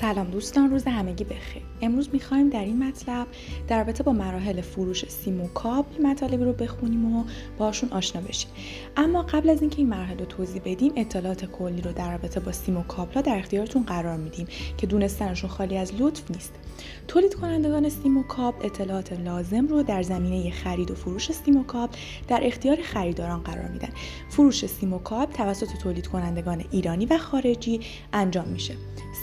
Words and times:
سلام 0.00 0.30
دوستان 0.30 0.70
روز 0.70 0.84
همگی 0.84 1.24
بخیر. 1.24 1.62
امروز 1.82 2.08
می‌خوایم 2.12 2.48
در 2.48 2.64
این 2.64 2.88
مطلب 2.88 3.26
در 3.68 3.78
رابطه 3.78 4.02
با 4.02 4.12
مراحل 4.12 4.60
فروش 4.60 5.08
سیم 5.08 5.40
و 5.40 5.48
کابل 5.48 6.02
مطالبی 6.02 6.44
رو 6.44 6.52
بخونیم 6.52 7.14
و 7.14 7.24
باشون 7.58 7.88
آشنا 7.88 8.22
بشیم. 8.22 8.50
اما 8.96 9.22
قبل 9.22 9.50
از 9.50 9.60
اینکه 9.60 9.78
این 9.78 9.88
مراحل 9.88 10.18
رو 10.18 10.24
توضیح 10.24 10.62
بدیم 10.64 10.92
اطلاعات 10.96 11.44
کلی 11.44 11.80
رو 11.80 11.92
در 11.92 12.10
رابطه 12.10 12.40
با 12.40 12.52
سیم 12.52 12.76
و 12.76 12.82
کابل 12.82 13.20
در 13.20 13.38
اختیارتون 13.38 13.82
قرار 13.82 14.16
میدیم 14.16 14.46
که 14.76 14.86
دونستنشون 14.86 15.50
خالی 15.50 15.76
از 15.76 15.92
لطف 15.98 16.30
نیست. 16.30 16.52
تولید 17.08 17.34
کنندگان 17.34 17.88
سیم 17.88 18.16
و 18.16 18.22
کابل 18.22 18.66
اطلاعات 18.66 19.12
لازم 19.12 19.66
رو 19.66 19.82
در 19.82 20.02
زمینه 20.02 20.50
خرید 20.50 20.90
و 20.90 20.94
فروش 20.94 21.32
سیم 21.32 21.56
و 21.56 21.64
کابل 21.64 21.96
در 22.28 22.40
اختیار 22.42 22.76
خریداران 22.82 23.40
قرار 23.40 23.68
میدن. 23.68 23.90
فروش 24.28 24.66
سیم 24.66 24.92
و 24.92 24.98
کابل 24.98 25.32
توسط 25.32 25.68
تولید 25.82 26.06
کنندگان 26.06 26.64
ایرانی 26.70 27.06
و 27.06 27.18
خارجی 27.18 27.80
انجام 28.12 28.48
میشه. 28.48 28.74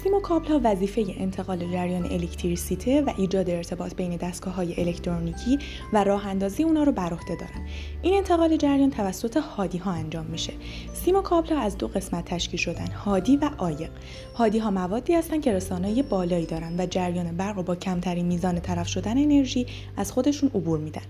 سیم 0.03 0.13
و 0.13 0.19
کابل 0.19 0.47
ها 0.47 0.62
وظیفه 0.63 1.05
انتقال 1.17 1.71
جریان 1.71 2.05
الکتریسیته 2.05 3.01
و 3.01 3.13
ایجاد 3.17 3.49
ارتباط 3.49 3.95
بین 3.95 4.15
دستگاه 4.15 4.53
های 4.53 4.81
الکترونیکی 4.81 5.59
و 5.93 6.03
راه 6.03 6.27
اندازی 6.27 6.63
اونا 6.63 6.83
رو 6.83 6.91
بر 6.91 7.13
عهده 7.13 7.35
دارن. 7.35 7.67
این 8.01 8.13
انتقال 8.13 8.57
جریان 8.57 8.89
توسط 8.89 9.37
هادی 9.37 9.77
ها 9.77 9.91
انجام 9.91 10.25
میشه. 10.25 10.53
سیم 10.93 11.15
و 11.15 11.21
کابل 11.21 11.55
ها 11.55 11.61
از 11.61 11.77
دو 11.77 11.87
قسمت 11.87 12.25
تشکیل 12.25 12.59
شدن 12.59 12.91
هادی 12.91 13.37
و 13.37 13.49
عایق. 13.57 13.91
هادی 14.35 14.59
ها 14.59 14.71
موادی 14.71 15.13
هستن 15.13 15.41
که 15.41 15.53
رسانه 15.53 16.03
بالایی 16.03 16.45
دارن 16.45 16.79
و 16.79 16.85
جریان 16.85 17.37
برق 17.37 17.55
رو 17.55 17.63
با 17.63 17.75
کمترین 17.75 18.25
میزان 18.25 18.59
طرف 18.59 18.87
شدن 18.87 19.17
انرژی 19.17 19.65
از 19.97 20.11
خودشون 20.11 20.49
عبور 20.55 20.79
میدن. 20.79 21.01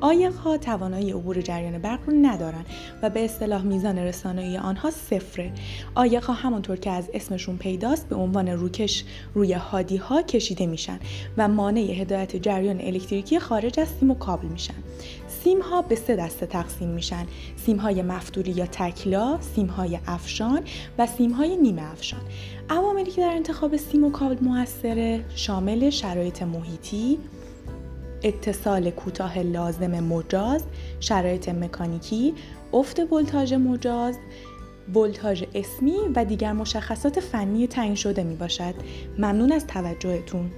آیق 0.00 0.34
ها 0.34 0.56
توانایی 0.56 1.12
عبور 1.12 1.40
جریان 1.40 1.78
برق 1.78 2.00
رو 2.06 2.12
ندارن 2.22 2.64
و 3.02 3.10
به 3.10 3.24
اصطلاح 3.24 3.62
میزان 3.62 3.98
رسانایی 3.98 4.56
آنها 4.56 4.90
صفره. 4.90 5.52
آیق 5.94 6.24
ها 6.24 6.32
همونطور 6.32 6.76
که 6.76 6.90
از 6.90 7.10
اسمشون 7.14 7.56
پیداست 7.56 8.08
به 8.08 8.16
عنوان 8.16 8.48
روکش 8.48 9.01
روی 9.34 9.52
هادی 9.52 9.96
ها 9.96 10.22
کشیده 10.22 10.66
میشن 10.66 11.00
و 11.36 11.48
مانع 11.48 11.80
هدایت 11.80 12.36
جریان 12.36 12.80
الکتریکی 12.80 13.38
خارج 13.38 13.80
از 13.80 13.88
سیم 14.00 14.10
و 14.10 14.14
کابل 14.14 14.48
میشن. 14.48 14.74
سیم 15.44 15.60
ها 15.60 15.82
به 15.82 15.94
سه 15.94 16.16
دسته 16.16 16.46
تقسیم 16.46 16.88
میشن. 16.88 17.26
سیم 17.66 17.76
های 17.76 18.02
مفتوری 18.02 18.52
یا 18.52 18.66
تکلا 18.66 19.38
سیم 19.54 19.66
های 19.66 19.98
افشان 20.06 20.60
و 20.98 21.06
سیم 21.06 21.30
های 21.30 21.56
نیمه 21.56 21.82
افشان. 21.82 22.20
عواملی 22.70 23.10
که 23.10 23.20
در 23.20 23.32
انتخاب 23.32 23.76
سیم 23.76 24.04
و 24.04 24.10
کابل 24.10 24.36
موثره 24.44 25.24
شامل 25.34 25.90
شرایط 25.90 26.42
محیطی 26.42 27.18
اتصال 28.22 28.90
کوتاه 28.90 29.38
لازم 29.38 30.00
مجاز، 30.00 30.64
شرایط 31.00 31.48
مکانیکی، 31.48 32.34
افت 32.72 33.12
ولتاژ 33.12 33.52
مجاز، 33.52 34.18
ولتاژ 34.94 35.44
اسمی 35.54 35.98
و 36.16 36.24
دیگر 36.24 36.52
مشخصات 36.52 37.20
فنی 37.20 37.66
تعیین 37.66 37.94
شده 37.94 38.22
می 38.22 38.36
باشد. 38.36 38.74
ممنون 39.18 39.52
از 39.52 39.66
توجهتون. 39.66 40.50